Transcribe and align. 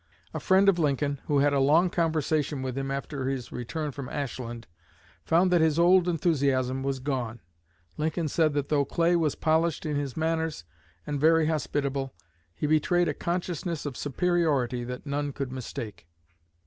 A 0.33 0.39
friend 0.39 0.67
of 0.67 0.79
Lincoln, 0.79 1.21
who 1.27 1.37
had 1.37 1.53
a 1.53 1.59
long 1.59 1.91
conversation 1.91 2.63
with 2.63 2.75
him 2.75 2.89
after 2.89 3.29
his 3.29 3.51
return 3.51 3.91
from 3.91 4.09
Ashland, 4.09 4.65
found 5.23 5.51
that 5.51 5.61
his 5.61 5.77
old 5.77 6.07
enthusiasm 6.07 6.81
was 6.81 6.97
gone. 6.97 7.39
Lincoln 7.97 8.27
said 8.27 8.53
that 8.53 8.69
though 8.69 8.83
Clay 8.83 9.15
was 9.15 9.35
polished 9.35 9.85
in 9.85 9.97
his 9.97 10.17
manners, 10.17 10.63
and 11.05 11.21
very 11.21 11.45
hospitable, 11.45 12.15
he 12.55 12.65
betrayed 12.65 13.09
a 13.09 13.13
consciousness 13.13 13.85
of 13.85 13.95
superiority 13.95 14.83
that 14.83 15.05
none 15.05 15.31
could 15.33 15.51
mistake." 15.51 16.07